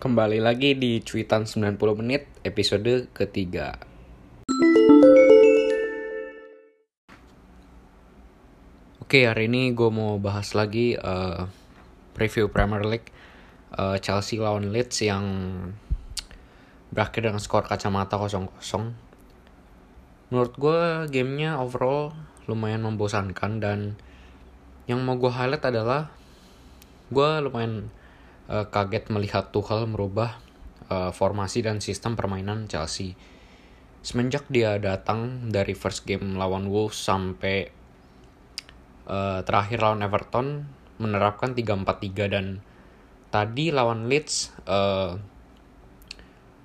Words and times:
Kembali 0.00 0.40
lagi 0.40 0.72
di 0.80 1.04
cuitan 1.04 1.44
90 1.44 1.76
menit 2.00 2.24
episode 2.40 3.12
ketiga. 3.12 3.76
Oke, 9.04 9.28
hari 9.28 9.52
ini 9.52 9.76
gue 9.76 9.92
mau 9.92 10.16
bahas 10.16 10.56
lagi 10.56 10.96
uh, 10.96 11.44
preview 12.16 12.48
Premier 12.48 12.80
League 12.88 13.12
uh, 13.76 14.00
Chelsea 14.00 14.40
lawan 14.40 14.72
Leeds 14.72 15.04
yang 15.04 15.28
berakhir 16.88 17.28
dengan 17.28 17.36
skor 17.36 17.68
kacamata 17.68 18.16
0-0. 18.16 18.56
Menurut 20.32 20.54
gue 20.56 21.12
gamenya 21.12 21.60
overall 21.60 22.16
lumayan 22.48 22.88
membosankan 22.88 23.60
dan 23.60 24.00
yang 24.88 25.04
mau 25.04 25.20
gue 25.20 25.28
highlight 25.28 25.68
adalah 25.68 26.08
gue 27.12 27.30
lumayan 27.44 27.92
uh, 28.50 28.66
kaget 28.68 29.08
melihat 29.14 29.54
Tuchel 29.54 29.86
merubah 29.86 30.42
uh, 30.90 31.14
formasi 31.14 31.62
dan 31.62 31.78
sistem 31.78 32.18
permainan 32.18 32.66
Chelsea. 32.66 33.14
Semenjak 34.02 34.50
dia 34.50 34.76
datang 34.82 35.52
dari 35.54 35.78
first 35.78 36.02
game 36.04 36.34
lawan 36.34 36.66
Wolves 36.68 36.98
sampai 36.98 37.70
uh, 39.06 39.46
terakhir 39.46 39.78
lawan 39.80 40.02
Everton 40.02 40.66
menerapkan 41.00 41.56
3-4-3 41.56 42.32
dan 42.32 42.60
tadi 43.30 43.70
lawan 43.70 44.10
Leeds 44.10 44.50
uh, 44.66 45.14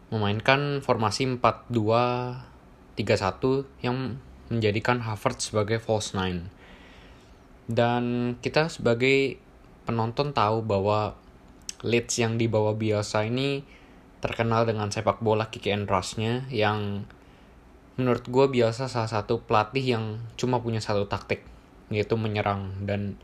memainkan 0.09 0.79
formasi 0.79 1.27
4-2-3-1 1.37 3.83
yang 3.83 4.17
menjadikan 4.47 5.03
Havertz 5.03 5.51
sebagai 5.51 5.81
false 5.81 6.15
nine. 6.15 6.47
Dan 7.65 8.37
kita 8.39 8.69
sebagai 8.69 9.41
penonton 9.89 10.31
tahu 10.31 10.61
bahwa 10.61 11.17
Leeds 11.85 12.17
yang 12.17 12.41
dibawa 12.41 12.73
biasa 12.73 13.29
ini 13.29 13.61
terkenal 14.25 14.65
dengan 14.65 14.89
sepak 14.89 15.21
bola 15.21 15.53
kick 15.53 15.69
and 15.69 15.85
rush-nya 15.85 16.49
yang 16.49 17.05
menurut 17.95 18.25
gue 18.25 18.45
biasa 18.59 18.89
salah 18.89 19.07
satu 19.07 19.45
pelatih 19.45 19.85
yang 19.95 20.05
cuma 20.35 20.59
punya 20.59 20.81
satu 20.81 21.05
taktik 21.05 21.45
yaitu 21.93 22.17
menyerang. 22.17 22.73
Dan 22.81 23.21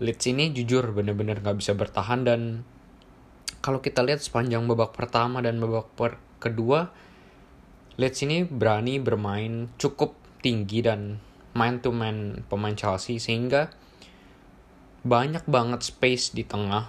Leeds 0.00 0.24
ini 0.32 0.48
jujur 0.56 0.96
bener-bener 0.96 1.44
gak 1.44 1.60
bisa 1.60 1.76
bertahan 1.76 2.24
dan 2.24 2.64
kalau 3.60 3.84
kita 3.84 4.00
lihat 4.00 4.24
sepanjang 4.24 4.64
babak 4.64 4.96
pertama 4.96 5.44
dan 5.44 5.60
babak 5.60 5.92
per 5.92 6.16
kedua 6.40 6.88
Leeds 8.00 8.24
ini 8.24 8.48
berani 8.48 8.96
bermain 8.96 9.68
cukup 9.76 10.16
tinggi 10.40 10.80
dan 10.80 11.20
main 11.52 11.84
to 11.84 11.92
man 11.92 12.48
pemain 12.48 12.72
Chelsea 12.72 13.20
sehingga 13.20 13.68
banyak 15.04 15.44
banget 15.44 15.84
space 15.84 16.32
di 16.32 16.48
tengah 16.48 16.88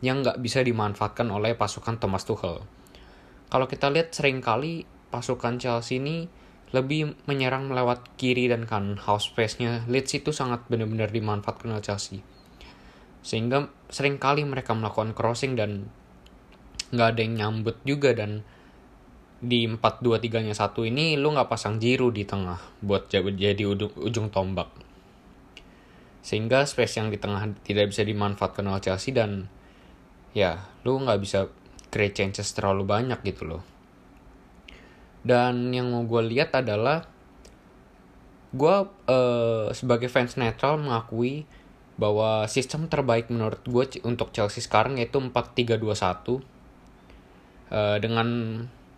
yang 0.00 0.24
nggak 0.24 0.40
bisa 0.40 0.64
dimanfaatkan 0.64 1.28
oleh 1.28 1.56
pasukan 1.56 2.00
Thomas 2.00 2.24
Tuchel. 2.24 2.64
Kalau 3.50 3.66
kita 3.68 3.92
lihat 3.92 4.16
sering 4.16 4.40
kali 4.40 4.88
pasukan 5.10 5.60
Chelsea 5.60 6.00
ini 6.00 6.30
lebih 6.70 7.18
menyerang 7.26 7.66
melewat 7.66 8.14
kiri 8.14 8.46
dan 8.46 8.64
kanan. 8.64 8.96
House 8.96 9.28
space-nya 9.34 9.84
Leeds 9.90 10.14
itu 10.14 10.30
sangat 10.30 10.64
benar-benar 10.70 11.10
dimanfaatkan 11.10 11.74
oleh 11.74 11.82
Chelsea. 11.82 12.22
Sehingga 13.20 13.68
sering 13.90 14.16
kali 14.16 14.46
mereka 14.46 14.72
melakukan 14.72 15.12
crossing 15.12 15.58
dan 15.58 15.90
nggak 16.94 17.08
ada 17.16 17.20
yang 17.20 17.34
nyambut 17.36 17.76
juga. 17.82 18.14
Dan 18.14 18.46
di 19.42 19.66
4-2-3 19.66 20.46
nya 20.46 20.54
satu 20.54 20.86
ini 20.86 21.18
lu 21.18 21.34
nggak 21.34 21.50
pasang 21.50 21.82
jiru 21.82 22.14
di 22.14 22.22
tengah 22.22 22.62
buat 22.80 23.10
jadi 23.10 23.66
ujung, 23.66 23.92
ujung 23.98 24.30
tombak. 24.30 24.70
Sehingga 26.22 26.62
space 26.68 27.02
yang 27.02 27.10
di 27.10 27.18
tengah 27.18 27.50
tidak 27.66 27.90
bisa 27.90 28.06
dimanfaatkan 28.06 28.62
oleh 28.62 28.78
Chelsea 28.78 29.10
dan 29.10 29.50
ya 30.36 30.62
lu 30.86 30.96
nggak 31.00 31.20
bisa 31.20 31.50
create 31.90 32.16
chances 32.16 32.54
terlalu 32.54 32.86
banyak 32.86 33.20
gitu 33.26 33.44
loh. 33.46 33.62
Dan 35.20 35.74
yang 35.74 35.92
mau 35.92 36.06
gue 36.08 36.22
lihat 36.32 36.56
adalah 36.56 37.04
gue 38.50 38.76
uh, 38.88 39.68
sebagai 39.70 40.08
fans 40.08 40.34
netral 40.40 40.80
mengakui 40.80 41.44
bahwa 42.00 42.48
sistem 42.48 42.88
terbaik 42.88 43.28
menurut 43.28 43.60
gue 43.68 44.00
untuk 44.08 44.32
Chelsea 44.32 44.64
sekarang 44.64 44.96
yaitu 44.96 45.20
4-3-2-1 45.20 46.40
uh, 47.68 47.98
dengan 48.00 48.28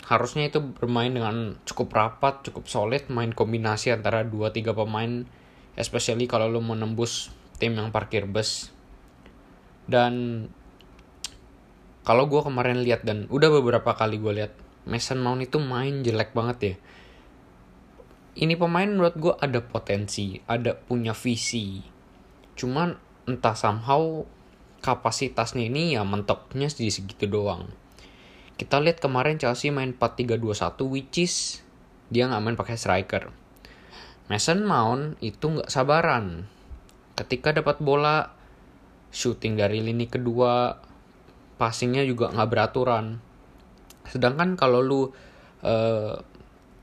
harusnya 0.06 0.46
itu 0.46 0.62
bermain 0.62 1.10
dengan 1.10 1.58
cukup 1.66 1.90
rapat, 1.94 2.46
cukup 2.46 2.70
solid, 2.70 3.10
main 3.10 3.34
kombinasi 3.34 3.90
antara 3.90 4.22
2-3 4.22 4.70
pemain 4.70 5.26
especially 5.74 6.28
kalau 6.28 6.52
lo 6.52 6.60
menembus 6.60 7.32
tim 7.56 7.74
yang 7.76 7.90
parkir 7.90 8.28
bus. 8.28 8.70
Dan 9.88 10.46
kalau 12.02 12.26
gue 12.26 12.42
kemarin 12.42 12.82
lihat 12.82 13.06
dan 13.06 13.30
udah 13.30 13.50
beberapa 13.62 13.94
kali 13.94 14.18
gue 14.18 14.32
lihat 14.42 14.52
Mason 14.82 15.22
Mount 15.22 15.46
itu 15.46 15.62
main 15.62 16.02
jelek 16.02 16.34
banget 16.34 16.58
ya. 16.58 16.74
Ini 18.32 18.58
pemain 18.58 18.88
menurut 18.88 19.14
gue 19.14 19.34
ada 19.38 19.62
potensi, 19.62 20.40
ada 20.50 20.74
punya 20.74 21.14
visi. 21.14 21.78
Cuman 22.58 22.98
entah 23.30 23.54
somehow 23.54 24.26
kapasitasnya 24.82 25.70
ini 25.70 25.94
ya 25.94 26.02
mentoknya 26.02 26.66
di 26.74 26.90
segitu 26.90 27.30
doang. 27.30 27.70
Kita 28.58 28.82
lihat 28.82 28.98
kemarin 28.98 29.38
Chelsea 29.38 29.70
main 29.70 29.94
4-3-2-1 29.94 30.90
which 30.90 31.22
is 31.22 31.62
dia 32.10 32.26
nggak 32.26 32.42
main 32.42 32.58
pakai 32.58 32.74
striker. 32.74 33.30
Mason 34.26 34.66
Mount 34.66 35.22
itu 35.22 35.46
nggak 35.46 35.70
sabaran. 35.70 36.50
Ketika 37.14 37.54
dapat 37.54 37.78
bola, 37.78 38.34
shooting 39.14 39.54
dari 39.54 39.84
lini 39.84 40.08
kedua, 40.08 40.80
passingnya 41.62 42.02
juga 42.02 42.34
nggak 42.34 42.50
beraturan. 42.50 43.22
Sedangkan 44.02 44.58
kalau 44.58 44.82
lu 44.82 45.14
uh, 45.62 46.18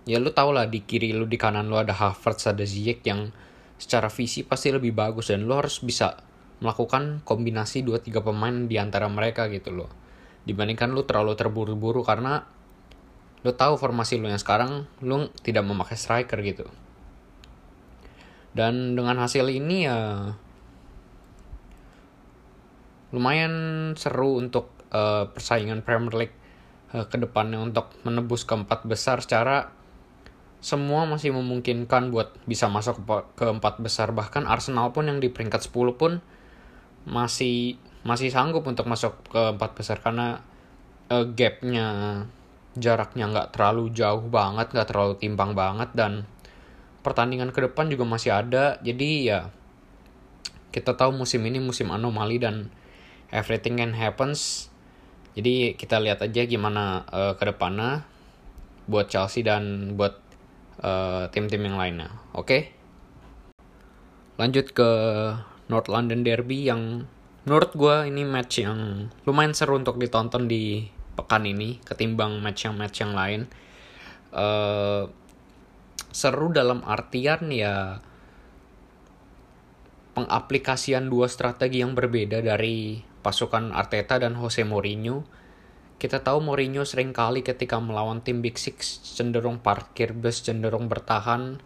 ya 0.07 0.17
lu 0.23 0.31
tau 0.31 0.55
lah 0.55 0.71
di 0.71 0.87
kiri 0.87 1.11
lu 1.11 1.27
di 1.27 1.35
kanan 1.35 1.67
lu 1.67 1.75
ada 1.75 1.91
Havertz 1.91 2.47
ada 2.47 2.63
Ziyech 2.63 3.03
yang 3.03 3.35
secara 3.75 4.07
visi 4.07 4.47
pasti 4.47 4.71
lebih 4.71 4.95
bagus 4.95 5.35
dan 5.35 5.43
lu 5.43 5.51
harus 5.59 5.83
bisa 5.83 6.15
melakukan 6.63 7.23
kombinasi 7.27 7.83
2-3 7.83 8.23
pemain 8.23 8.55
di 8.71 8.79
antara 8.79 9.11
mereka 9.11 9.51
gitu 9.51 9.75
loh. 9.75 9.91
Dibandingkan 10.47 10.95
lu 10.95 11.03
terlalu 11.03 11.35
terburu-buru 11.35 11.99
karena 12.07 12.47
lu 13.43 13.51
tahu 13.51 13.75
formasi 13.75 14.15
lu 14.15 14.31
yang 14.31 14.39
sekarang 14.39 14.87
lu 15.03 15.27
tidak 15.43 15.67
memakai 15.67 15.99
striker 15.99 16.39
gitu. 16.39 16.67
Dan 18.55 18.95
dengan 18.95 19.19
hasil 19.19 19.43
ini 19.51 19.87
ya 19.87 20.31
lumayan 23.09 23.53
seru 23.97 24.37
untuk 24.37 24.69
uh, 24.93 25.29
persaingan 25.33 25.81
Premier 25.81 26.13
League 26.25 26.37
uh, 26.93 27.05
ke 27.09 27.17
depannya 27.17 27.57
untuk 27.61 27.89
menebus 28.05 28.45
keempat 28.45 28.85
besar 28.85 29.21
secara 29.21 29.73
semua 30.59 31.07
masih 31.07 31.31
memungkinkan 31.31 32.11
buat 32.11 32.35
bisa 32.43 32.67
masuk 32.67 32.99
ke 33.39 33.47
empat 33.47 33.79
besar. 33.79 34.11
Bahkan 34.11 34.43
Arsenal 34.43 34.91
pun 34.91 35.07
yang 35.07 35.23
di 35.23 35.31
peringkat 35.31 35.71
10 35.71 35.95
pun 35.95 36.19
masih 37.07 37.79
masih 38.03 38.27
sanggup 38.31 38.67
untuk 38.67 38.87
masuk 38.87 39.15
ke 39.31 39.55
empat 39.55 39.75
besar 39.75 40.03
karena 40.03 40.43
uh, 41.07 41.25
gapnya 41.31 41.87
jaraknya 42.75 43.27
nggak 43.27 43.49
terlalu 43.55 43.91
jauh 43.91 44.23
banget 44.29 44.71
nggak 44.71 44.87
terlalu 44.87 45.17
timpang 45.19 45.51
banget 45.57 45.89
dan 45.95 46.27
pertandingan 47.01 47.55
ke 47.55 47.63
depan 47.63 47.87
juga 47.87 48.03
masih 48.03 48.35
ada. 48.35 48.75
Jadi 48.83 49.31
ya 49.31 49.47
kita 50.69 50.93
tahu 50.93 51.15
musim 51.15 51.41
ini 51.47 51.57
musim 51.63 51.89
anomali 51.89 52.37
dan 52.37 52.69
everything 53.31 53.77
can 53.77 53.93
happens 53.95 54.69
jadi 55.39 55.77
kita 55.77 56.03
lihat 56.03 56.19
aja 56.25 56.43
gimana 56.43 57.05
uh, 57.07 57.33
ke 57.39 57.47
depannya 57.47 58.03
buat 58.89 59.07
Chelsea 59.07 59.45
dan 59.45 59.93
buat 59.93 60.17
uh, 60.81 61.29
tim-tim 61.29 61.63
yang 61.63 61.77
lainnya. 61.77 62.09
Oke. 62.33 62.43
Okay? 62.43 62.61
Lanjut 64.41 64.73
ke 64.75 64.89
North 65.69 65.87
London 65.87 66.25
Derby 66.25 66.65
yang 66.67 67.05
menurut 67.45 67.71
gue 67.71 68.09
ini 68.09 68.25
match 68.25 68.65
yang 68.65 69.07
lumayan 69.23 69.53
seru 69.55 69.77
untuk 69.77 69.95
ditonton 69.95 70.49
di 70.49 70.91
pekan 71.15 71.47
ini 71.47 71.79
ketimbang 71.87 72.43
match 72.43 72.65
yang 72.65 72.75
match 72.75 72.97
yang 72.99 73.13
lain. 73.13 73.47
Uh, 74.35 75.07
seru 76.09 76.49
dalam 76.49 76.81
artian 76.83 77.47
ya 77.53 78.03
pengaplikasian 80.17 81.07
dua 81.07 81.29
strategi 81.29 81.85
yang 81.85 81.93
berbeda 81.93 82.41
dari 82.41 83.07
pasukan 83.19 83.75
Arteta 83.75 84.19
dan 84.19 84.35
Jose 84.39 84.63
Mourinho. 84.63 85.27
Kita 85.99 86.23
tahu 86.23 86.39
Mourinho 86.39 86.87
sering 86.87 87.11
kali 87.11 87.43
ketika 87.43 87.75
melawan 87.79 88.23
tim 88.23 88.39
Big 88.39 88.55
Six 88.55 89.03
cenderung 89.03 89.59
parkir 89.59 90.15
bus, 90.15 90.39
cenderung 90.39 90.87
bertahan, 90.87 91.59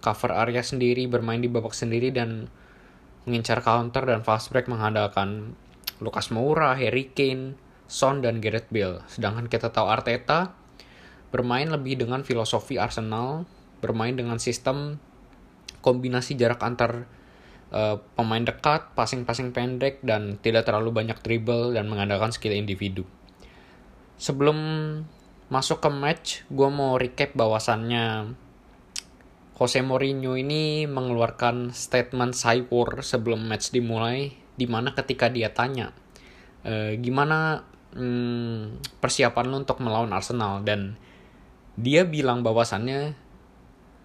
cover 0.00 0.32
area 0.32 0.64
sendiri, 0.64 1.04
bermain 1.04 1.40
di 1.40 1.52
babak 1.52 1.76
sendiri 1.76 2.08
dan 2.12 2.48
mengincar 3.24 3.60
counter 3.60 4.04
dan 4.04 4.20
fast 4.24 4.52
break 4.52 4.68
mengandalkan 4.68 5.56
Lucas 6.00 6.32
Moura, 6.32 6.76
Harry 6.76 7.12
Kane, 7.12 7.56
Son 7.88 8.24
dan 8.24 8.40
Gareth 8.40 8.68
Bale. 8.72 9.04
Sedangkan 9.08 9.48
kita 9.48 9.72
tahu 9.72 9.88
Arteta 9.88 10.56
bermain 11.28 11.66
lebih 11.68 12.00
dengan 12.00 12.24
filosofi 12.24 12.80
Arsenal, 12.80 13.44
bermain 13.84 14.16
dengan 14.16 14.40
sistem 14.40 15.02
kombinasi 15.84 16.40
jarak 16.40 16.64
antar 16.64 17.04
uh, 17.74 17.98
pemain 18.14 18.46
dekat, 18.46 18.94
passing-passing 18.94 19.50
pendek, 19.50 19.98
dan 20.06 20.38
tidak 20.38 20.70
terlalu 20.70 20.94
banyak 20.94 21.18
dribble 21.20 21.74
dan 21.74 21.90
mengandalkan 21.90 22.30
skill 22.30 22.54
individu. 22.54 23.02
sebelum 24.14 24.56
masuk 25.50 25.82
ke 25.82 25.90
match 25.90 26.46
gue 26.54 26.70
mau 26.70 26.94
recap 26.94 27.34
bahwasannya 27.34 28.32
Jose 29.58 29.82
Mourinho 29.82 30.38
ini 30.38 30.86
mengeluarkan 30.86 31.74
statement 31.74 32.38
cyber 32.38 33.02
sebelum 33.02 33.42
match 33.50 33.74
dimulai 33.74 34.38
di 34.54 34.70
mana 34.70 34.94
ketika 34.94 35.26
dia 35.26 35.50
tanya 35.50 35.90
e, 36.64 36.96
gimana 36.98 37.62
hmm, 37.94 38.82
persiapan 38.98 39.46
lo 39.52 39.56
untuk 39.62 39.78
melawan 39.84 40.10
Arsenal? 40.10 40.64
Dan 40.64 40.96
dia 41.76 42.08
bilang 42.08 42.40
bahwasannya 42.42 43.14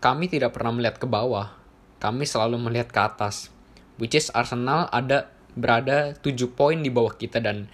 kami 0.03 0.27
tidak 0.27 0.53
pernah 0.53 0.75
melihat 0.75 0.99
ke 0.99 1.07
bawah. 1.07 1.55
Kami 1.99 2.23
selalu 2.23 2.59
melihat 2.59 2.91
ke 2.91 2.99
atas 2.99 3.51
which 3.99 4.17
is 4.17 4.31
Arsenal 4.33 4.87
ada 4.89 5.29
berada 5.53 6.15
7 6.17 6.33
poin 6.55 6.79
di 6.79 6.89
bawah 6.89 7.13
kita 7.13 7.43
dan 7.43 7.67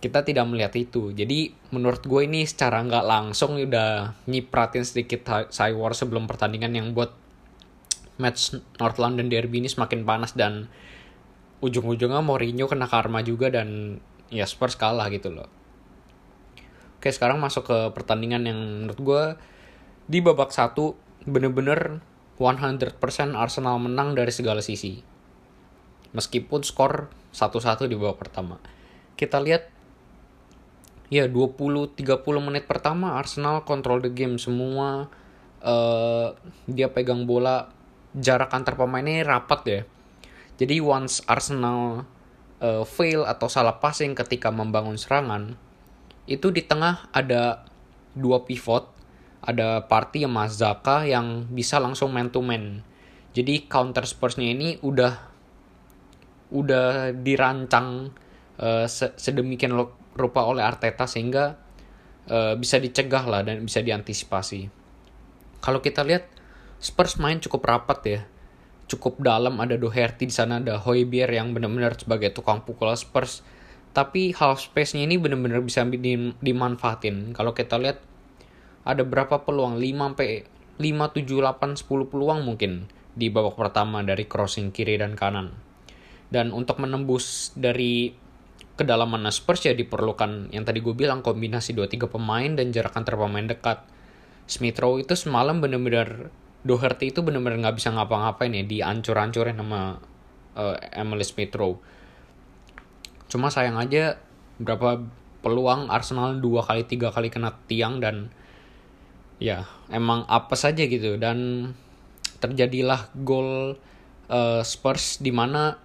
kita 0.00 0.24
tidak 0.24 0.48
melihat 0.48 0.72
itu. 0.80 1.12
Jadi 1.12 1.52
menurut 1.70 2.00
gue 2.02 2.24
ini 2.24 2.48
secara 2.48 2.80
nggak 2.80 3.04
langsung 3.04 3.60
udah 3.60 4.16
nyipratin 4.26 4.82
sedikit 4.82 5.52
Cywar 5.52 5.92
sebelum 5.92 6.24
pertandingan 6.24 6.72
yang 6.72 6.96
buat 6.96 7.12
match 8.16 8.56
North 8.80 8.98
London 9.00 9.28
Derby 9.28 9.60
ini 9.60 9.68
semakin 9.68 10.04
panas 10.04 10.32
dan 10.36 10.68
ujung-ujungnya 11.60 12.24
Mourinho 12.24 12.64
kena 12.68 12.88
karma 12.88 13.20
juga 13.20 13.52
dan 13.52 14.00
ya 14.32 14.48
Spurs 14.48 14.76
kalah 14.80 15.12
gitu 15.12 15.28
loh. 15.32 15.48
Oke 17.00 17.12
sekarang 17.12 17.40
masuk 17.40 17.68
ke 17.68 17.78
pertandingan 17.96 18.44
yang 18.44 18.60
menurut 18.60 19.00
gue 19.00 19.24
di 20.08 20.20
babak 20.24 20.52
satu 20.52 20.96
bener-bener 21.28 22.00
100% 22.40 22.96
Arsenal 23.36 23.76
menang 23.76 24.16
dari 24.16 24.32
segala 24.32 24.64
sisi. 24.64 25.09
Meskipun 26.10 26.66
skor 26.66 27.10
1-1 27.30 27.86
di 27.86 27.94
babak 27.94 28.26
pertama. 28.26 28.58
Kita 29.14 29.38
lihat 29.38 29.70
ya 31.10 31.26
20-30 31.26 31.94
menit 32.42 32.64
pertama 32.66 33.18
Arsenal 33.18 33.62
control 33.66 34.02
the 34.02 34.10
game. 34.10 34.38
Semua 34.38 35.06
uh, 35.62 36.34
dia 36.66 36.90
pegang 36.90 37.26
bola 37.26 37.70
jarak 38.16 38.50
antar 38.50 38.74
pemainnya 38.74 39.22
rapat 39.22 39.60
ya. 39.66 39.80
Jadi 40.58 40.82
once 40.82 41.22
Arsenal 41.30 42.04
uh, 42.60 42.84
fail 42.84 43.24
atau 43.24 43.46
salah 43.46 43.78
passing 43.78 44.12
ketika 44.18 44.50
membangun 44.50 44.98
serangan 44.98 45.56
itu 46.30 46.54
di 46.54 46.62
tengah 46.66 47.10
ada 47.14 47.66
dua 48.14 48.46
pivot. 48.46 48.98
Ada 49.40 49.88
party 49.88 50.28
yang 50.28 50.36
Mazaka 50.36 51.08
yang 51.08 51.48
bisa 51.48 51.80
langsung 51.80 52.12
man 52.12 52.28
to 52.28 52.44
man. 52.44 52.84
Jadi 53.32 53.64
counter 53.72 54.04
Spursnya 54.04 54.52
ini 54.52 54.76
udah 54.84 55.29
udah 56.50 57.14
dirancang 57.14 58.10
uh, 58.58 58.86
sedemikian 59.16 59.74
rupa 60.14 60.40
oleh 60.46 60.62
Arteta 60.66 61.06
sehingga 61.06 61.56
uh, 62.30 62.54
bisa 62.58 62.76
dicegah 62.82 63.24
lah 63.26 63.42
dan 63.46 63.62
bisa 63.64 63.80
diantisipasi. 63.80 64.70
Kalau 65.60 65.80
kita 65.84 66.02
lihat 66.02 66.26
Spurs 66.80 67.20
main 67.20 67.38
cukup 67.38 67.68
rapat 67.68 67.98
ya. 68.08 68.20
Cukup 68.90 69.22
dalam 69.22 69.60
ada 69.62 69.78
Doherty 69.78 70.26
di 70.26 70.34
sana 70.34 70.58
ada 70.58 70.80
Hoybier 70.80 71.30
yang 71.30 71.54
benar-benar 71.54 71.94
sebagai 71.94 72.34
tukang 72.34 72.64
pukul 72.64 72.90
Spurs. 72.96 73.44
Tapi 73.90 74.32
half 74.34 74.62
space-nya 74.62 75.04
ini 75.06 75.18
benar-benar 75.18 75.62
bisa 75.62 75.82
dimanfaatin. 75.84 77.34
Kalau 77.34 77.52
kita 77.54 77.76
lihat 77.78 78.02
ada 78.86 79.02
berapa 79.04 79.44
peluang? 79.44 79.76
5 79.76 79.84
sampai 79.84 80.30
5 80.80 81.16
7 81.20 81.26
8 81.28 81.84
10 81.84 82.10
peluang 82.10 82.40
mungkin 82.46 82.88
di 83.12 83.28
babak 83.28 83.60
pertama 83.60 84.00
dari 84.00 84.24
crossing 84.24 84.72
kiri 84.72 84.96
dan 84.96 85.18
kanan. 85.18 85.69
Dan 86.30 86.54
untuk 86.54 86.78
menembus 86.78 87.50
dari 87.58 88.14
kedalaman 88.78 89.28
Spurs 89.28 89.66
ya 89.66 89.76
diperlukan 89.76 90.54
yang 90.56 90.64
tadi 90.64 90.80
gue 90.80 90.96
bilang 90.96 91.20
kombinasi 91.20 91.76
2-3 91.76 92.08
pemain 92.08 92.50
dan 92.56 92.72
jarak 92.72 92.96
antar 92.96 93.20
pemain 93.20 93.44
dekat. 93.44 93.84
Smith 94.48 94.78
Rowe 94.80 94.98
itu 94.98 95.14
semalam 95.14 95.62
bener-bener 95.62 96.32
Doherty 96.60 97.08
itu 97.08 97.24
bener-bener 97.24 97.56
nggak 97.64 97.76
bisa 97.80 97.88
ngapa-ngapain 97.88 98.52
ya 98.52 98.64
diancur-ancurin 98.68 99.56
sama 99.56 99.96
uh, 100.56 100.76
Emily 100.92 101.24
Smith 101.24 101.56
Rowe. 101.56 101.80
Cuma 103.32 103.48
sayang 103.48 103.80
aja 103.80 104.20
berapa 104.60 105.00
peluang 105.40 105.88
Arsenal 105.88 106.36
dua 106.36 106.60
kali 106.60 106.84
tiga 106.84 107.08
kali 107.08 107.32
kena 107.32 107.56
tiang 107.64 107.96
dan 108.04 108.28
ya 109.40 109.64
emang 109.88 110.28
apa 110.28 110.52
saja 110.52 110.84
gitu 110.84 111.16
dan 111.16 111.72
terjadilah 112.44 113.08
gol 113.24 113.80
uh, 114.28 114.60
Spurs 114.60 115.16
di 115.24 115.32
mana 115.32 115.80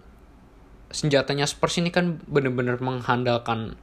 senjatanya 0.95 1.43
Spurs 1.43 1.75
ini 1.75 1.91
kan 1.91 2.23
bener-bener 2.23 2.79
mengandalkan 2.79 3.75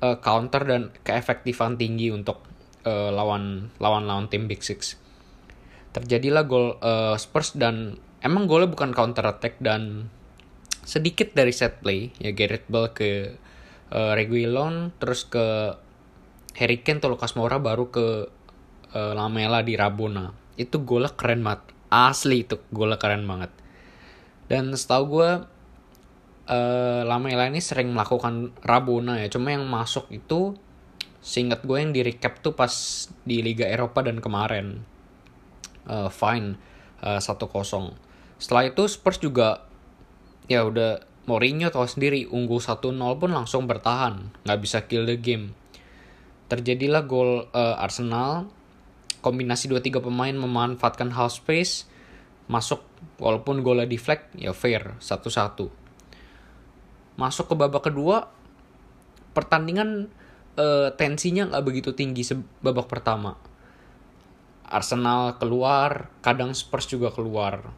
uh, 0.00 0.16
counter 0.24 0.64
dan 0.64 0.82
keefektifan 1.04 1.76
tinggi 1.76 2.08
untuk 2.08 2.40
uh, 2.88 3.12
lawan 3.12 3.68
lawan 3.76 4.08
lawan 4.08 4.32
tim 4.32 4.48
Big 4.48 4.64
Six. 4.64 4.96
Terjadilah 5.92 6.48
gol 6.48 6.80
uh, 6.80 7.20
Spurs 7.20 7.52
dan 7.52 8.00
emang 8.24 8.48
golnya 8.48 8.72
bukan 8.72 8.96
counter 8.96 9.28
attack 9.28 9.60
dan 9.60 10.08
sedikit 10.88 11.36
dari 11.36 11.52
set 11.52 11.84
play 11.84 12.12
ya 12.16 12.32
Gareth 12.32 12.68
Bale 12.72 12.92
ke 12.96 13.36
uh, 13.92 14.12
Reguilon 14.16 14.96
terus 14.96 15.28
ke 15.28 15.76
Harry 16.56 16.80
Kane 16.80 17.04
atau 17.04 17.12
Lucas 17.12 17.36
Moura 17.36 17.60
baru 17.60 17.92
ke 17.92 18.06
uh, 18.96 19.12
Lamela 19.12 19.60
di 19.60 19.76
Rabona. 19.76 20.32
Itu 20.56 20.86
golnya 20.86 21.12
keren 21.12 21.44
banget. 21.44 21.76
Asli 21.92 22.46
itu 22.46 22.62
golnya 22.72 22.96
keren 22.96 23.26
banget. 23.28 23.50
Dan 24.46 24.70
setahu 24.72 25.18
gue 25.18 25.30
uh, 26.48 27.02
Lamela 27.04 27.48
ini 27.48 27.60
sering 27.60 27.92
melakukan 27.92 28.52
Rabona 28.64 29.20
ya. 29.20 29.28
Cuma 29.32 29.52
yang 29.52 29.64
masuk 29.68 30.10
itu 30.12 30.56
seingat 31.24 31.64
gue 31.64 31.80
yang 31.80 31.92
di 31.96 32.04
recap 32.04 32.44
tuh 32.44 32.52
pas 32.52 32.72
di 33.24 33.40
Liga 33.40 33.64
Eropa 33.64 34.04
dan 34.04 34.20
kemarin. 34.20 34.84
Uh, 35.84 36.08
fine. 36.08 36.56
Uh, 37.04 37.20
1-0 37.20 37.44
setelah 38.40 38.68
itu 38.68 38.82
Spurs 38.88 39.20
juga 39.20 39.64
ya 40.48 40.64
udah 40.64 41.00
Mourinho 41.24 41.72
tahu 41.72 41.88
sendiri 41.88 42.28
unggul 42.28 42.60
1-0 42.60 42.92
pun 43.00 43.30
langsung 43.32 43.64
bertahan. 43.64 44.28
Nggak 44.44 44.60
bisa 44.60 44.78
kill 44.84 45.08
the 45.08 45.16
game. 45.16 45.56
Terjadilah 46.52 47.08
gol 47.08 47.48
uh, 47.48 47.80
Arsenal. 47.80 48.52
Kombinasi 49.24 49.72
2-3 49.72 50.04
pemain 50.04 50.36
memanfaatkan 50.36 51.16
half 51.16 51.32
space. 51.32 51.88
Masuk 52.52 52.84
walaupun 53.16 53.64
golnya 53.64 53.88
deflect 53.88 54.36
ya 54.36 54.52
fair 54.52 55.00
1-1 55.00 55.83
masuk 57.14 57.50
ke 57.50 57.54
babak 57.54 57.90
kedua 57.90 58.30
pertandingan 59.34 60.10
uh, 60.58 60.90
tensinya 60.94 61.50
nggak 61.50 61.64
begitu 61.66 61.90
tinggi 61.94 62.22
babak 62.62 62.86
pertama. 62.86 63.36
Arsenal 64.64 65.36
keluar 65.38 66.10
kadang 66.24 66.56
Spurs 66.56 66.88
juga 66.88 67.12
keluar. 67.12 67.70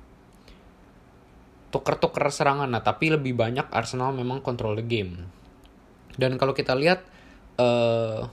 Tuker-tuker 1.75 2.31
serangan 2.31 2.71
nah 2.71 2.81
tapi 2.81 3.13
lebih 3.13 3.37
banyak 3.37 3.69
Arsenal 3.73 4.15
memang 4.15 4.41
control 4.41 4.79
the 4.79 4.87
game. 4.87 5.29
Dan 6.17 6.41
kalau 6.41 6.57
kita 6.57 6.73
lihat 6.73 7.05
uh, 7.61 8.25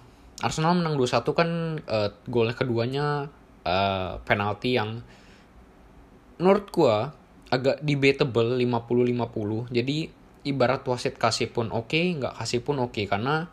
Arsenal 0.43 0.79
menang 0.79 0.95
2-1 1.00 1.24
kan 1.36 1.50
uh, 1.83 2.10
gol 2.27 2.51
keduanya 2.55 3.27
uh, 3.67 4.19
penalti 4.24 4.75
yang 4.75 5.03
menurut 6.39 6.67
gua 6.72 7.15
agak 7.53 7.79
debatable 7.86 8.57
50-50 8.57 9.69
jadi 9.69 9.98
ibarat 10.43 10.83
wasit 10.88 11.15
kasih 11.15 11.51
pun 11.51 11.71
oke 11.71 11.91
okay, 11.91 12.15
nggak 12.19 12.35
kasih 12.39 12.59
pun 12.63 12.79
oke 12.79 12.95
okay, 12.95 13.05
karena 13.07 13.47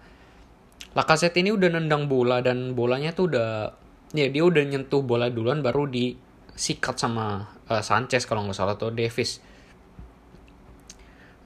Lacazette 0.91 1.39
ini 1.39 1.55
udah 1.55 1.71
nendang 1.71 2.11
bola 2.11 2.43
dan 2.43 2.75
bolanya 2.75 3.15
tuh 3.15 3.31
udah 3.31 3.71
ya 4.11 4.27
dia 4.27 4.43
udah 4.43 4.67
nyentuh 4.67 5.07
bola 5.07 5.31
duluan 5.31 5.63
baru 5.63 5.87
disikat 5.87 6.99
sama 6.99 7.47
uh, 7.71 7.83
Sanchez 7.83 8.27
kalau 8.27 8.43
nggak 8.43 8.59
salah 8.59 8.75
atau 8.75 8.91
Davis. 8.91 9.39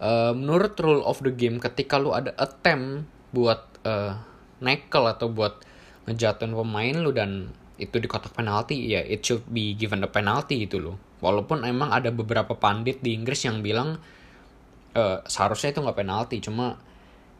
Uh, 0.00 0.32
menurut 0.32 0.74
rule 0.80 1.04
of 1.04 1.20
the 1.20 1.32
game 1.32 1.60
ketika 1.60 2.00
lu 2.00 2.16
ada 2.16 2.32
attempt 2.40 3.04
buat 3.36 3.68
uh, 3.84 4.16
nekel 4.64 5.04
atau 5.12 5.28
buat 5.28 5.60
ngejatuhin 6.08 6.52
pemain 6.52 6.96
lu 7.00 7.12
dan 7.12 7.52
itu 7.76 8.00
di 8.00 8.08
kotak 8.08 8.32
penalti 8.36 8.76
ya 8.86 9.00
it 9.02 9.24
should 9.24 9.44
be 9.48 9.76
given 9.76 10.00
the 10.00 10.08
penalty 10.08 10.64
itu 10.64 10.80
loh. 10.80 10.96
Walaupun 11.20 11.68
emang 11.68 11.92
ada 11.92 12.08
beberapa 12.08 12.56
pandit 12.56 13.04
di 13.04 13.12
Inggris 13.12 13.44
yang 13.44 13.60
bilang 13.60 14.00
uh, 14.94 15.20
seharusnya 15.26 15.74
itu 15.74 15.80
nggak 15.82 15.98
penalti 15.98 16.38
cuma 16.40 16.78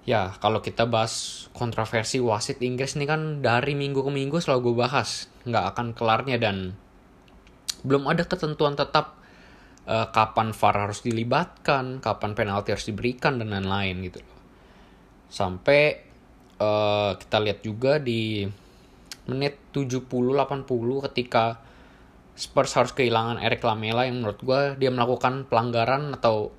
ya 0.05 0.37
kalau 0.37 0.61
kita 0.61 0.85
bahas 0.85 1.47
kontroversi 1.57 2.21
wasit 2.21 2.61
Inggris 2.61 2.99
ini 3.01 3.09
kan 3.09 3.41
dari 3.41 3.73
minggu 3.73 4.05
ke 4.05 4.11
minggu 4.13 4.37
selalu 4.37 4.61
gue 4.71 4.77
bahas 4.85 5.33
nggak 5.49 5.65
akan 5.75 5.87
kelarnya 5.97 6.37
dan 6.37 6.77
belum 7.85 8.05
ada 8.09 8.29
ketentuan 8.29 8.77
tetap 8.77 9.17
uh, 9.89 10.09
kapan 10.13 10.53
VAR 10.53 10.77
harus 10.89 11.01
dilibatkan 11.01 12.05
kapan 12.05 12.37
penalti 12.37 12.77
harus 12.77 12.85
diberikan 12.85 13.41
dan 13.41 13.49
lain-lain 13.49 13.97
gitu 14.05 14.21
sampai 15.33 16.05
uh, 16.61 17.17
kita 17.17 17.41
lihat 17.41 17.61
juga 17.65 17.97
di 17.97 18.45
menit 19.25 19.57
70-80 19.73 20.69
ketika 21.11 21.65
Spurs 22.35 22.75
harus 22.75 22.93
kehilangan 22.93 23.41
Eric 23.41 23.63
Lamela 23.63 24.05
yang 24.05 24.21
menurut 24.21 24.41
gue 24.43 24.61
dia 24.77 24.91
melakukan 24.91 25.47
pelanggaran 25.49 26.13
atau 26.13 26.53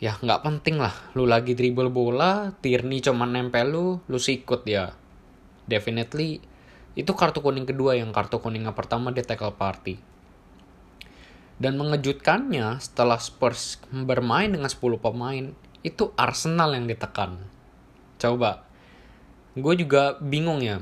ya 0.00 0.16
nggak 0.16 0.40
penting 0.40 0.80
lah 0.80 0.96
lu 1.12 1.28
lagi 1.28 1.52
dribble 1.52 1.92
bola 1.92 2.56
Tierney 2.64 3.04
cuma 3.04 3.28
nempel 3.28 3.68
lu 3.68 3.86
lu 4.08 4.18
sikut 4.18 4.64
ya 4.64 4.96
definitely 5.68 6.40
itu 6.98 7.14
kartu 7.14 7.38
kuning 7.38 7.64
kedua 7.70 7.94
yang 7.94 8.10
kartu 8.10 8.42
kuning 8.42 8.66
yang 8.66 8.74
pertama 8.74 9.14
di 9.14 9.22
tackle 9.22 9.54
party. 9.54 9.94
Dan 11.60 11.76
mengejutkannya 11.78 12.80
setelah 12.80 13.20
Spurs 13.20 13.78
bermain 13.92 14.48
dengan 14.48 14.66
10 14.66 14.96
pemain, 14.98 15.52
itu 15.84 16.10
Arsenal 16.16 16.72
yang 16.72 16.88
ditekan. 16.88 17.36
Coba. 18.16 18.64
Gue 19.54 19.76
juga 19.76 20.16
bingung 20.18 20.64
ya. 20.64 20.80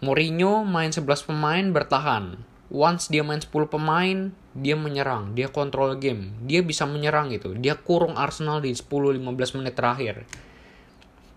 Mourinho 0.00 0.64
main 0.64 0.90
11 0.90 1.04
pemain 1.28 1.64
bertahan. 1.68 2.42
Once 2.72 3.12
dia 3.12 3.22
main 3.22 3.44
10 3.44 3.52
pemain, 3.68 4.32
dia 4.56 4.72
menyerang, 4.72 5.36
dia 5.36 5.52
kontrol 5.52 6.00
game, 6.00 6.32
dia 6.48 6.64
bisa 6.64 6.88
menyerang 6.88 7.28
gitu. 7.28 7.52
Dia 7.56 7.76
kurung 7.76 8.16
Arsenal 8.16 8.64
di 8.64 8.72
10-15 8.72 9.20
menit 9.60 9.74
terakhir. 9.76 10.24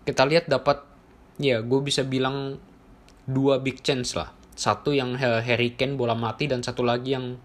Kita 0.07 0.23
lihat 0.23 0.47
dapat 0.47 0.87
ya 1.39 1.59
gue 1.59 1.79
bisa 1.83 2.07
bilang 2.07 2.59
dua 3.27 3.59
big 3.59 3.83
chance 3.83 4.15
lah. 4.15 4.31
Satu 4.55 4.91
yang 4.91 5.15
Harry 5.19 5.75
Kane 5.75 5.95
bola 5.95 6.15
mati 6.15 6.47
dan 6.47 6.63
satu 6.63 6.83
lagi 6.83 7.15
yang 7.15 7.39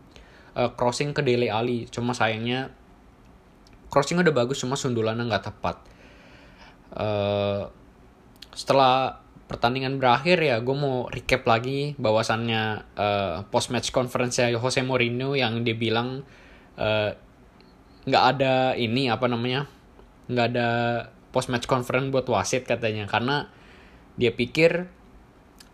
uh, 0.59 0.71
crossing 0.75 1.15
ke 1.15 1.23
Dele 1.23 1.51
Ali. 1.51 1.87
Cuma 1.91 2.15
sayangnya 2.15 2.71
crossing 3.91 4.19
udah 4.19 4.35
bagus 4.35 4.63
cuma 4.63 4.75
sundulannya 4.75 5.27
nggak 5.27 5.47
tepat. 5.47 5.77
Uh, 6.95 7.71
setelah 8.55 9.24
pertandingan 9.45 10.01
berakhir 10.01 10.41
ya 10.41 10.57
gue 10.65 10.77
mau 10.77 11.05
recap 11.13 11.45
lagi 11.45 11.93
bahwasannya 12.01 12.63
uh, 12.97 13.05
eh, 13.05 13.37
post 13.53 13.69
match 13.69 13.93
conference 13.93 14.41
ya 14.41 14.49
Jose 14.57 14.81
Mourinho 14.81 15.37
yang 15.37 15.61
dia 15.63 15.77
bilang 15.77 16.25
nggak 18.09 18.25
uh, 18.25 18.31
ada 18.35 18.75
ini 18.75 19.07
apa 19.07 19.31
namanya 19.31 19.71
nggak 20.27 20.47
ada 20.55 20.69
post 21.31 21.53
match 21.53 21.69
conference 21.69 22.09
buat 22.09 22.27
wasit 22.27 22.65
katanya 22.65 23.05
karena 23.05 23.47
dia 24.17 24.31
pikir 24.31 24.89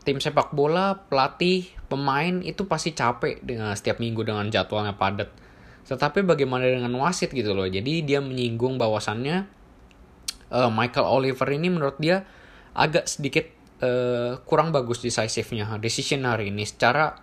tim 0.03 0.19
sepak 0.19 0.57
bola 0.57 1.07
pelatih 1.07 1.69
pemain 1.93 2.41
itu 2.41 2.65
pasti 2.65 2.97
capek 2.97 3.45
dengan 3.45 3.77
setiap 3.77 4.01
minggu 4.01 4.25
dengan 4.25 4.49
jadwalnya 4.49 4.97
padat. 4.97 5.29
Tetapi 5.85 6.25
bagaimana 6.25 6.65
dengan 6.65 6.95
wasit 6.97 7.35
gitu 7.35 7.53
loh. 7.53 7.69
Jadi 7.69 8.07
dia 8.07 8.23
menyinggung 8.23 8.81
bahwasannya 8.81 9.45
uh, 10.55 10.71
Michael 10.73 11.05
Oliver 11.05 11.49
ini 11.53 11.69
menurut 11.69 11.99
dia 12.01 12.25
agak 12.73 13.11
sedikit 13.11 13.60
uh, 13.81 14.41
kurang 14.45 14.71
bagus 14.71 15.01
decisive-nya, 15.03 15.77
decision 15.81 16.25
hari 16.29 16.53
ini. 16.53 16.65
Secara 16.65 17.17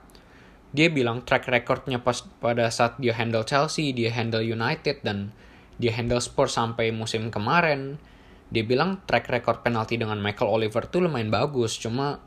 dia 0.73 0.91
bilang 0.91 1.23
track 1.23 1.47
recordnya 1.47 2.03
pas 2.03 2.21
pada 2.43 2.67
saat 2.67 2.99
dia 2.99 3.15
handle 3.15 3.47
Chelsea, 3.47 3.95
dia 3.95 4.11
handle 4.11 4.43
United 4.43 5.01
dan 5.01 5.31
dia 5.79 5.93
handle 5.95 6.19
Spurs 6.19 6.57
sampai 6.57 6.91
musim 6.91 7.29
kemarin. 7.31 8.01
Dia 8.51 8.63
bilang 8.63 9.03
track 9.07 9.27
record 9.31 9.63
penalti 9.63 9.99
dengan 9.99 10.19
Michael 10.19 10.47
Oliver 10.47 10.87
tuh 10.87 11.03
lumayan 11.07 11.31
bagus, 11.31 11.75
cuma 11.79 12.19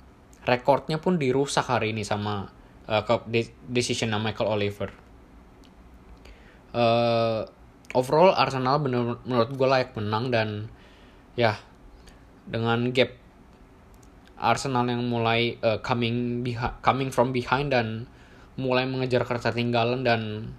rekornya 0.44 1.00
pun 1.00 1.20
dirusak 1.20 1.68
hari 1.68 1.92
ini 1.92 2.04
sama 2.04 2.48
uh, 2.88 3.02
decision 3.68 4.12
Michael 4.16 4.48
Oliver. 4.48 4.90
Uh, 6.70 7.42
overall 7.98 8.30
Arsenal 8.38 8.78
bener 8.78 9.18
menurut 9.26 9.50
gue 9.50 9.68
layak 9.68 9.90
menang 9.98 10.30
dan 10.30 10.48
ya 11.34 11.58
dengan 12.46 12.94
gap 12.94 13.10
Arsenal 14.40 14.88
yang 14.88 15.04
mulai 15.04 15.60
uh, 15.60 15.84
coming 15.84 16.40
coming 16.80 17.12
from 17.12 17.36
behind 17.36 17.76
dan 17.76 18.08
mulai 18.56 18.88
mengejar 18.88 19.28
ketertinggalan 19.28 20.00
dan 20.00 20.52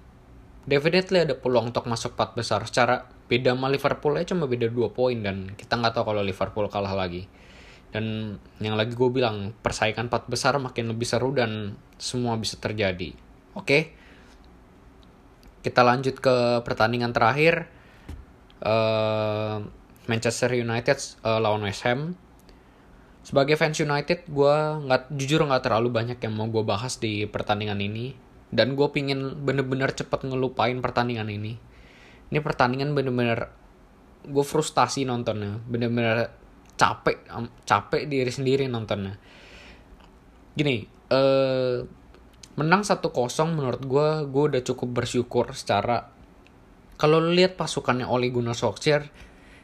definitely 0.70 1.26
ada 1.26 1.34
peluang 1.34 1.74
untuk 1.74 1.90
masuk 1.90 2.14
empat 2.14 2.38
besar. 2.38 2.62
Secara 2.70 3.10
beda 3.26 3.58
sama 3.58 3.74
Liverpool 3.74 4.14
ya 4.22 4.26
cuma 4.30 4.46
beda 4.46 4.70
dua 4.70 4.94
poin 4.94 5.18
dan 5.18 5.50
kita 5.58 5.82
nggak 5.82 5.98
tahu 5.98 6.14
kalau 6.14 6.22
Liverpool 6.22 6.70
kalah 6.70 6.94
lagi. 6.94 7.26
Dan 7.92 8.38
yang 8.64 8.80
lagi 8.80 8.96
gue 8.96 9.10
bilang 9.12 9.52
persaingan 9.60 10.08
empat 10.08 10.32
besar 10.32 10.56
makin 10.62 10.96
lebih 10.96 11.04
seru 11.04 11.36
dan 11.36 11.76
semua 12.00 12.40
bisa 12.40 12.56
terjadi. 12.56 13.12
Oke. 13.58 13.98
Kita 15.62 15.84
lanjut 15.84 16.18
ke 16.18 16.64
pertandingan 16.64 17.12
terakhir. 17.12 17.68
Uh, 18.62 19.66
Manchester 20.06 20.54
United 20.54 20.98
uh, 21.26 21.42
lawan 21.42 21.66
West 21.66 21.82
Ham 21.86 22.14
sebagai 23.22 23.54
fans 23.58 23.78
United 23.78 24.26
gue 24.30 24.56
nggak 24.86 25.14
jujur 25.14 25.46
nggak 25.46 25.64
terlalu 25.66 25.94
banyak 25.94 26.18
yang 26.18 26.34
mau 26.34 26.50
gue 26.50 26.64
bahas 26.66 26.98
di 26.98 27.26
pertandingan 27.30 27.78
ini. 27.82 28.14
Dan 28.52 28.76
gue 28.76 28.88
pingin 28.92 29.48
bener-bener 29.48 29.96
cepet 29.96 30.28
ngelupain 30.28 30.76
pertandingan 30.84 31.32
ini. 31.32 31.56
Ini 32.28 32.40
pertandingan 32.44 32.92
bener-bener 32.92 33.48
gue 34.28 34.46
frustasi 34.46 35.08
nontonnya. 35.08 35.62
Bener-bener 35.64 36.34
capek 36.76 37.24
capek 37.64 38.10
diri 38.10 38.32
sendiri 38.34 38.66
nontonnya. 38.68 39.16
Gini 40.58 40.84
eh 41.12 41.80
menang 42.52 42.84
1-0 42.84 43.00
menurut 43.56 43.82
gue 43.88 44.08
gue 44.28 44.44
udah 44.52 44.62
cukup 44.68 44.90
bersyukur 45.04 45.56
secara 45.56 46.12
kalau 47.00 47.24
lihat 47.24 47.56
pasukannya 47.56 48.06
Ole 48.06 48.28
Gunnar 48.30 48.54
Solskjaer 48.54 49.08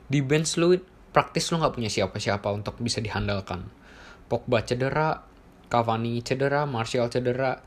di 0.07 0.23
bench 0.23 0.55
lu 0.55 0.79
praktis 1.17 1.49
lu 1.49 1.57
nggak 1.57 1.73
punya 1.73 1.89
siapa-siapa 1.89 2.45
untuk 2.53 2.77
bisa 2.77 3.01
dihandalkan. 3.01 3.65
Pogba 4.29 4.61
cedera 4.61 5.25
Cavani 5.65 6.21
cedera 6.21 6.69
Martial 6.69 7.09
cedera 7.09 7.57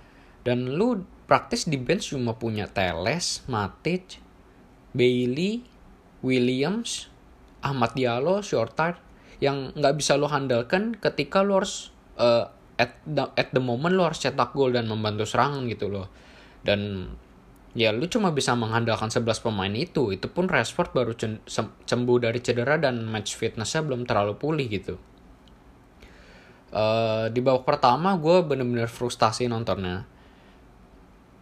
dan 0.46 0.70
lu 0.78 1.02
praktis 1.26 1.66
di 1.66 1.74
bench 1.74 2.14
cuma 2.14 2.38
punya 2.38 2.70
Teles, 2.70 3.42
Matic, 3.50 4.22
Bailey, 4.94 5.66
Williams, 6.22 7.10
Ahmad 7.58 7.98
Diallo, 7.98 8.38
Shortard, 8.38 9.02
yang 9.42 9.74
nggak 9.74 9.98
bisa 9.98 10.14
lo 10.14 10.30
handalkan 10.30 10.94
ketika 10.94 11.42
lo 11.42 11.58
harus 11.58 11.90
uh, 12.22 12.46
at 12.78 13.02
the, 13.02 13.34
at 13.34 13.50
the 13.50 13.58
moment 13.58 13.98
lo 13.98 14.06
harus 14.06 14.22
cetak 14.22 14.54
gol 14.54 14.70
dan 14.70 14.86
membantu 14.86 15.26
serangan 15.26 15.66
gitu 15.66 15.90
loh. 15.90 16.06
Dan 16.62 17.10
ya 17.74 17.94
lu 17.94 18.10
cuma 18.10 18.34
bisa 18.34 18.54
mengandalkan 18.58 19.10
11 19.10 19.46
pemain 19.46 19.70
itu 19.70 20.10
itu 20.10 20.26
pun 20.26 20.50
Rashford 20.50 20.90
baru 20.90 21.14
sembuh 21.86 22.18
dari 22.18 22.42
cedera 22.42 22.76
dan 22.82 23.06
match 23.06 23.38
fitnessnya 23.38 23.86
belum 23.86 24.06
terlalu 24.10 24.34
pulih 24.34 24.66
gitu 24.66 24.98
uh, 26.74 27.30
di 27.30 27.38
babak 27.38 27.62
pertama 27.66 28.18
gue 28.18 28.42
bener-bener 28.42 28.90
frustasi 28.90 29.46
nontonnya 29.46 30.06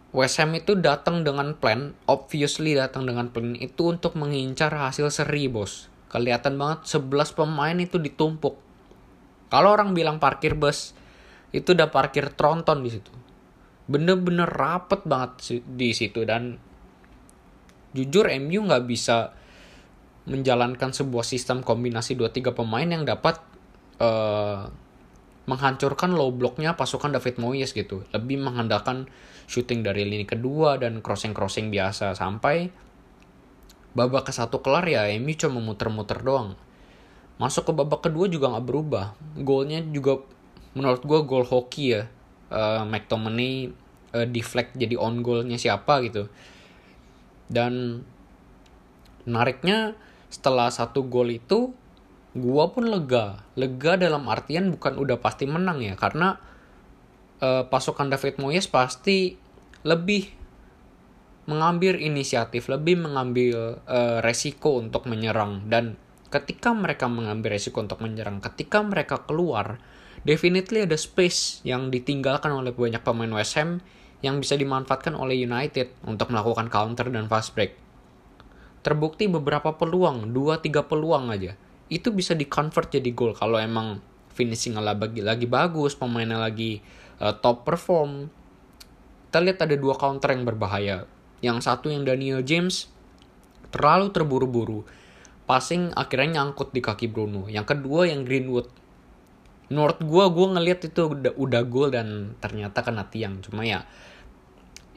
West 0.09 0.41
Ham 0.41 0.57
itu 0.57 0.73
datang 0.73 1.21
dengan 1.21 1.53
plan, 1.53 1.93
obviously 2.09 2.73
datang 2.73 3.05
dengan 3.05 3.29
plan 3.29 3.53
itu 3.53 3.93
untuk 3.93 4.17
mengincar 4.17 4.73
hasil 4.73 5.05
seri 5.13 5.45
bos 5.45 5.85
kelihatan 6.09 6.57
banget 6.57 6.89
11 6.89 7.37
pemain 7.37 7.77
itu 7.77 8.01
ditumpuk. 8.01 8.57
Kalau 9.53 9.69
orang 9.73 9.93
bilang 9.93 10.17
parkir 10.17 10.57
bus, 10.57 10.97
itu 11.53 11.77
udah 11.77 11.93
parkir 11.93 12.33
tronton 12.33 12.81
di 12.81 12.89
situ. 12.89 13.13
Bener-bener 13.89 14.45
rapet 14.45 15.01
banget 15.09 15.65
di 15.65 15.89
situ. 15.97 16.21
Dan 16.21 16.61
jujur 17.97 18.29
MU 18.37 18.69
nggak 18.69 18.85
bisa 18.85 19.33
menjalankan 20.29 20.93
sebuah 20.93 21.25
sistem 21.25 21.65
kombinasi 21.65 22.13
2-3 22.13 22.53
pemain 22.53 22.85
yang 22.85 23.01
dapat 23.01 23.41
uh, 23.97 24.69
menghancurkan 25.49 26.13
low 26.13 26.29
blocknya 26.29 26.77
pasukan 26.77 27.09
David 27.17 27.41
Moyes 27.41 27.73
gitu. 27.73 28.05
Lebih 28.13 28.37
mengandalkan 28.37 29.09
shooting 29.49 29.81
dari 29.81 30.05
lini 30.05 30.29
kedua 30.29 30.77
dan 30.77 31.01
crossing-crossing 31.01 31.73
biasa. 31.73 32.13
Sampai 32.13 32.69
babak 33.97 34.29
ke 34.29 34.31
satu 34.31 34.61
kelar 34.61 34.85
ya 34.85 35.09
MU 35.17 35.33
cuma 35.33 35.57
muter-muter 35.57 36.21
doang. 36.21 36.53
Masuk 37.41 37.65
ke 37.65 37.73
babak 37.73 38.05
kedua 38.05 38.29
juga 38.29 38.53
nggak 38.53 38.65
berubah. 38.69 39.05
Golnya 39.41 39.81
juga 39.81 40.21
menurut 40.77 41.01
gue 41.01 41.19
gol 41.25 41.49
hoki 41.49 41.97
ya 41.97 42.05
uh, 42.49 42.83
McTominay 42.85 43.69
uh, 44.13 44.27
deflect 44.29 44.75
jadi 44.77 44.97
on 44.97 45.21
goalnya 45.25 45.57
siapa 45.57 46.01
gitu. 46.05 46.29
Dan 47.49 48.05
nariknya 49.25 49.97
setelah 50.29 50.69
satu 50.69 51.05
gol 51.09 51.33
itu 51.33 51.73
gua 52.37 52.69
pun 52.69 52.85
lega. 52.85 53.41
Lega 53.57 53.97
dalam 53.97 54.29
artian 54.29 54.69
bukan 54.69 54.97
udah 55.01 55.17
pasti 55.17 55.49
menang 55.49 55.81
ya 55.81 55.97
karena 55.97 56.37
uh, 57.41 57.65
pasukan 57.65 58.09
David 58.13 58.37
Moyes 58.37 58.69
pasti 58.69 59.33
lebih 59.81 60.37
mengambil 61.49 61.97
inisiatif, 61.97 62.69
lebih 62.69 63.01
mengambil 63.01 63.81
uh, 63.89 64.21
resiko 64.21 64.77
untuk 64.77 65.09
menyerang. 65.09 65.65
Dan 65.65 65.97
ketika 66.29 66.69
mereka 66.77 67.09
mengambil 67.09 67.57
resiko 67.57 67.81
untuk 67.81 68.05
menyerang, 68.05 68.37
ketika 68.37 68.85
mereka 68.85 69.25
keluar, 69.25 69.81
definitely 70.23 70.83
ada 70.83 70.95
space 70.95 71.63
yang 71.67 71.91
ditinggalkan 71.93 72.51
oleh 72.51 72.71
banyak 72.71 73.03
pemain 73.03 73.31
West 73.35 73.55
Ham 73.59 73.83
yang 74.19 74.39
bisa 74.43 74.59
dimanfaatkan 74.59 75.15
oleh 75.15 75.39
United 75.39 75.95
untuk 76.03 76.31
melakukan 76.31 76.67
counter 76.67 77.07
dan 77.07 77.31
fast 77.31 77.55
break. 77.55 77.75
Terbukti 78.83 79.27
beberapa 79.27 79.75
peluang, 79.75 80.31
2-3 80.31 80.87
peluang 80.87 81.31
aja. 81.31 81.55
Itu 81.91 82.15
bisa 82.15 82.35
di-convert 82.35 82.91
jadi 82.91 83.11
gol 83.11 83.35
kalau 83.35 83.59
emang 83.59 83.99
finishing 84.31 84.79
lagi, 84.79 85.19
lagi 85.19 85.47
bagus, 85.47 85.95
pemainnya 85.95 86.39
lagi 86.39 86.79
uh, 87.19 87.35
top 87.35 87.67
perform. 87.67 88.31
Kita 89.29 89.43
lihat 89.43 89.59
ada 89.61 89.75
dua 89.77 89.93
counter 89.99 90.33
yang 90.33 90.47
berbahaya 90.47 91.05
yang 91.39 91.63
satu 91.63 91.87
yang 91.87 92.03
Daniel 92.03 92.43
James 92.43 92.91
terlalu 93.71 94.11
terburu-buru. 94.11 94.83
Passing 95.49 95.95
akhirnya 95.97 96.39
nyangkut 96.39 96.69
di 96.69 96.81
kaki 96.83 97.09
Bruno. 97.09 97.49
Yang 97.49 97.75
kedua 97.75 98.05
yang 98.05 98.21
Greenwood. 98.21 98.69
Menurut 99.69 100.01
gue 100.01 100.25
gue 100.33 100.47
ngelihat 100.57 100.79
itu 100.89 101.01
udah 101.13 101.33
udah 101.37 101.61
gol 101.69 101.93
dan 101.93 102.33
ternyata 102.41 102.81
kena 102.81 103.05
tiang. 103.07 103.39
Cuma 103.45 103.61
ya 103.63 103.85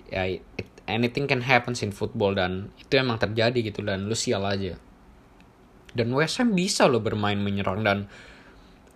ya 0.09 0.29
it, 0.33 0.69
anything 0.89 1.29
can 1.29 1.45
happen 1.45 1.77
in 1.77 1.93
football 1.93 2.33
dan 2.33 2.73
itu 2.81 2.97
emang 2.97 3.21
terjadi 3.21 3.73
gitu 3.73 3.85
dan 3.85 4.09
lu 4.09 4.17
sial 4.17 4.43
aja. 4.49 4.81
Dan 5.93 6.09
West 6.17 6.41
Ham 6.41 6.57
bisa 6.57 6.89
lo 6.89 7.05
bermain 7.05 7.37
menyerang 7.37 7.85
dan 7.85 8.09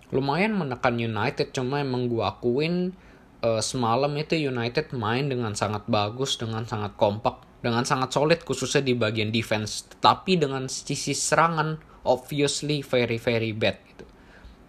lumayan 0.09 0.57
menekan 0.57 0.97
United. 0.97 1.53
Cuma 1.53 1.85
emang 1.85 2.09
gue 2.09 2.25
akuin 2.25 2.97
uh, 3.45 3.61
semalam 3.61 4.09
itu 4.17 4.33
United 4.33 4.97
main 4.97 5.29
dengan 5.29 5.53
sangat 5.53 5.85
bagus 5.93 6.41
dengan 6.41 6.65
sangat 6.65 6.97
kompak 6.97 7.45
dengan 7.61 7.85
sangat 7.85 8.17
solid 8.17 8.41
khususnya 8.49 8.81
di 8.81 8.97
bagian 8.97 9.29
defense. 9.29 9.85
Tapi 10.01 10.41
dengan 10.41 10.73
sisi 10.73 11.13
serangan 11.13 11.77
obviously 12.09 12.81
very 12.81 13.21
very 13.21 13.53
bad 13.53 13.77
gitu 13.93 14.06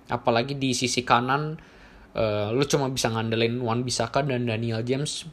apalagi 0.07 0.55
di 0.55 0.71
sisi 0.71 1.03
kanan 1.03 1.59
uh, 2.15 2.49
lu 2.55 2.63
cuma 2.67 2.87
bisa 2.91 3.11
ngandelin 3.11 3.59
Wan 3.59 3.83
Bisaka 3.83 4.23
dan 4.23 4.47
Daniel 4.47 4.83
James 4.83 5.27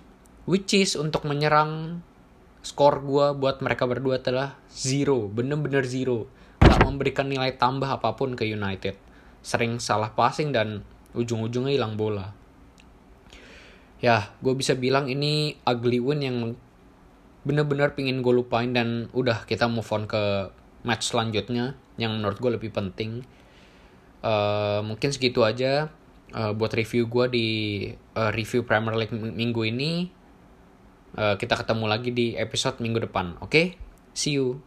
which 0.45 0.77
is 0.77 0.99
untuk 0.99 1.25
menyerang 1.25 2.03
skor 2.65 3.05
gue 3.05 3.37
buat 3.37 3.61
mereka 3.61 3.85
berdua 3.85 4.21
adalah 4.21 4.57
zero 4.73 5.29
bener-bener 5.29 5.85
zero. 5.85 6.29
Gak 6.65 6.81
memberikan 6.81 7.29
nilai 7.29 7.61
tambah 7.61 7.87
apa 7.87 8.17
pun 8.17 8.33
ke 8.33 8.49
United. 8.49 8.97
Sering 9.45 9.77
salah 9.77 10.17
passing 10.17 10.57
dan 10.57 10.81
ujung-ujungnya 11.13 11.77
hilang 11.77 12.01
bola. 12.01 12.33
Ya 14.01 14.33
gue 14.41 14.57
bisa 14.57 14.73
bilang 14.77 15.13
ini 15.13 15.61
ugly 15.69 16.01
win 16.01 16.21
yang 16.25 16.37
bener-bener 17.45 17.93
pingin 17.93 18.25
gue 18.25 18.33
lupain 18.33 18.73
dan 18.73 19.13
udah 19.13 19.45
kita 19.45 19.69
move 19.69 19.89
on 19.93 20.09
ke 20.09 20.49
match 20.85 21.13
selanjutnya 21.13 21.77
yang 22.01 22.17
menurut 22.17 22.41
gue 22.41 22.51
lebih 22.57 22.73
penting 22.73 23.25
uh, 24.25 24.81
mungkin 24.81 25.13
segitu 25.13 25.45
aja 25.45 25.93
uh, 26.33 26.57
buat 26.57 26.73
review 26.73 27.07
gue 27.07 27.27
di 27.29 27.49
uh, 28.17 28.33
review 28.33 28.65
Premier 28.65 28.97
League 28.97 29.13
minggu 29.13 29.63
ini 29.69 30.09
uh, 31.21 31.37
kita 31.37 31.61
ketemu 31.61 31.85
lagi 31.85 32.11
di 32.11 32.33
episode 32.35 32.81
minggu 32.81 33.05
depan 33.05 33.37
oke 33.45 33.53
okay? 33.53 33.67
see 34.17 34.41
you 34.41 34.59